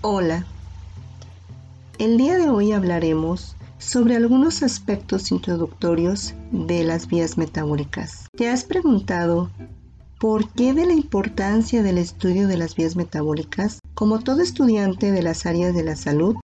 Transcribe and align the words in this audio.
Hola. 0.00 0.46
El 1.98 2.18
día 2.18 2.38
de 2.38 2.48
hoy 2.48 2.70
hablaremos 2.70 3.56
sobre 3.78 4.14
algunos 4.14 4.62
aspectos 4.62 5.32
introductorios 5.32 6.34
de 6.52 6.84
las 6.84 7.08
vías 7.08 7.36
metabólicas. 7.36 8.28
¿Te 8.36 8.48
has 8.48 8.62
preguntado 8.62 9.50
por 10.20 10.52
qué 10.52 10.72
de 10.72 10.86
la 10.86 10.92
importancia 10.92 11.82
del 11.82 11.98
estudio 11.98 12.46
de 12.46 12.56
las 12.56 12.76
vías 12.76 12.94
metabólicas? 12.94 13.80
Como 13.94 14.20
todo 14.20 14.40
estudiante 14.40 15.10
de 15.10 15.22
las 15.22 15.46
áreas 15.46 15.74
de 15.74 15.82
la 15.82 15.96
salud, 15.96 16.36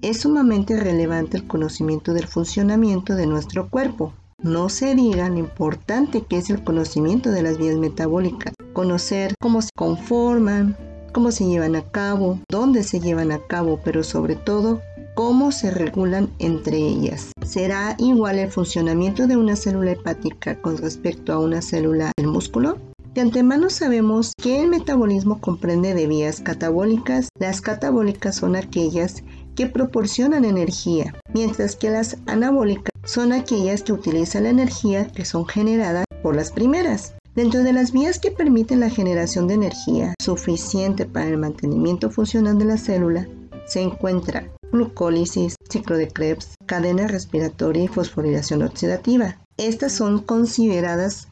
es 0.00 0.22
sumamente 0.22 0.76
relevante 0.76 1.36
el 1.36 1.46
conocimiento 1.46 2.12
del 2.12 2.26
funcionamiento 2.26 3.14
de 3.14 3.28
nuestro 3.28 3.68
cuerpo. 3.70 4.12
No 4.42 4.68
se 4.68 4.96
diga 4.96 5.28
lo 5.28 5.38
importante 5.38 6.22
que 6.22 6.38
es 6.38 6.50
el 6.50 6.64
conocimiento 6.64 7.30
de 7.30 7.44
las 7.44 7.58
vías 7.58 7.76
metabólicas, 7.76 8.54
conocer 8.72 9.34
cómo 9.40 9.62
se 9.62 9.70
conforman, 9.76 10.76
cómo 11.12 11.30
se 11.30 11.46
llevan 11.46 11.76
a 11.76 11.82
cabo, 11.82 12.40
dónde 12.48 12.82
se 12.82 13.00
llevan 13.00 13.32
a 13.32 13.38
cabo, 13.38 13.80
pero 13.84 14.02
sobre 14.02 14.34
todo 14.36 14.80
cómo 15.14 15.52
se 15.52 15.70
regulan 15.70 16.30
entre 16.38 16.78
ellas. 16.78 17.32
¿Será 17.44 17.94
igual 17.98 18.38
el 18.38 18.50
funcionamiento 18.50 19.26
de 19.26 19.36
una 19.36 19.56
célula 19.56 19.92
hepática 19.92 20.60
con 20.60 20.78
respecto 20.78 21.32
a 21.32 21.38
una 21.38 21.62
célula 21.62 22.12
del 22.16 22.28
músculo? 22.28 22.78
De 23.14 23.20
antemano 23.20 23.68
sabemos 23.68 24.32
que 24.40 24.62
el 24.62 24.68
metabolismo 24.68 25.38
comprende 25.38 25.92
de 25.92 26.06
vías 26.06 26.40
catabólicas. 26.40 27.28
Las 27.38 27.60
catabólicas 27.60 28.36
son 28.36 28.56
aquellas 28.56 29.22
que 29.54 29.66
proporcionan 29.66 30.46
energía, 30.46 31.14
mientras 31.34 31.76
que 31.76 31.90
las 31.90 32.16
anabólicas 32.24 32.90
son 33.04 33.32
aquellas 33.32 33.82
que 33.82 33.92
utilizan 33.92 34.44
la 34.44 34.50
energía 34.50 35.08
que 35.08 35.26
son 35.26 35.46
generadas 35.46 36.06
por 36.22 36.34
las 36.34 36.52
primeras. 36.52 37.14
Dentro 37.34 37.62
de 37.62 37.72
las 37.72 37.92
vías 37.92 38.18
que 38.18 38.30
permiten 38.30 38.80
la 38.80 38.90
generación 38.90 39.48
de 39.48 39.54
energía 39.54 40.14
suficiente 40.22 41.06
para 41.06 41.28
el 41.28 41.38
mantenimiento 41.38 42.10
funcional 42.10 42.58
de 42.58 42.66
la 42.66 42.76
célula, 42.76 43.26
se 43.66 43.80
encuentra 43.80 44.52
glucólisis, 44.70 45.56
ciclo 45.70 45.96
de 45.96 46.08
Krebs, 46.08 46.56
cadena 46.66 47.06
respiratoria 47.06 47.84
y 47.84 47.88
fosforilación 47.88 48.62
oxidativa. 48.62 49.38
Estas 49.56 49.92
son 49.92 50.20
consideradas 50.20 51.28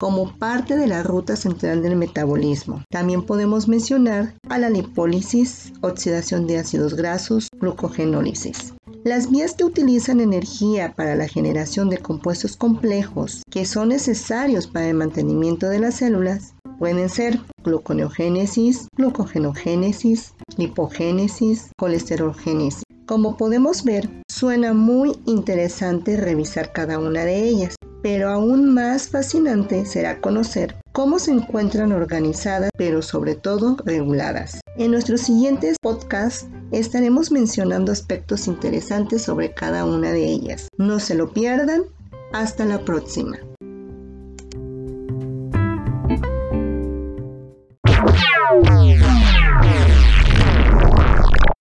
como 0.00 0.36
parte 0.38 0.76
de 0.76 0.88
la 0.88 1.04
ruta 1.04 1.36
central 1.36 1.82
del 1.82 1.94
metabolismo. 1.94 2.82
También 2.90 3.22
podemos 3.22 3.68
mencionar 3.68 4.34
a 4.48 4.58
la 4.58 4.70
lipólisis, 4.70 5.72
oxidación 5.82 6.48
de 6.48 6.58
ácidos 6.58 6.94
grasos, 6.94 7.48
glucogenólisis. 7.60 8.73
Las 9.04 9.30
vías 9.30 9.52
que 9.52 9.64
utilizan 9.64 10.18
energía 10.18 10.94
para 10.96 11.14
la 11.14 11.28
generación 11.28 11.90
de 11.90 11.98
compuestos 11.98 12.56
complejos 12.56 13.42
que 13.50 13.66
son 13.66 13.90
necesarios 13.90 14.66
para 14.66 14.88
el 14.88 14.94
mantenimiento 14.94 15.68
de 15.68 15.78
las 15.78 15.96
células 15.96 16.54
pueden 16.78 17.10
ser 17.10 17.38
gluconeogénesis, 17.62 18.88
glucogenogénesis, 18.96 20.32
lipogénesis, 20.56 21.70
colesterolgénesis. 21.76 22.82
Como 23.04 23.36
podemos 23.36 23.84
ver, 23.84 24.08
suena 24.26 24.72
muy 24.72 25.12
interesante 25.26 26.16
revisar 26.16 26.72
cada 26.72 26.98
una 26.98 27.26
de 27.26 27.46
ellas, 27.46 27.76
pero 28.02 28.30
aún 28.30 28.72
más 28.72 29.08
fascinante 29.08 29.84
será 29.84 30.22
conocer 30.22 30.76
cómo 30.92 31.18
se 31.18 31.32
encuentran 31.32 31.92
organizadas, 31.92 32.70
pero 32.78 33.02
sobre 33.02 33.34
todo 33.34 33.76
reguladas. 33.84 34.60
En 34.78 34.92
nuestros 34.92 35.20
siguientes 35.20 35.76
podcasts 35.82 36.46
estaremos 36.70 37.30
mencionando 37.30 37.92
aspectos 37.92 38.46
interesantes 38.46 39.22
sobre 39.22 39.52
cada 39.52 39.84
una 39.84 40.12
de 40.12 40.24
ellas. 40.24 40.68
No 40.76 41.00
se 41.00 41.14
lo 41.14 41.32
pierdan. 41.32 41.82
Hasta 42.32 42.64
la 42.64 42.80
próxima. 42.84 43.38